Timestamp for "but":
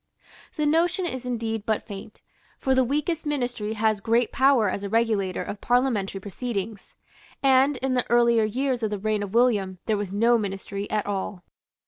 1.63-1.85